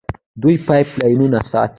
[0.41, 1.69] دوی پایپ لاینونه ساتي.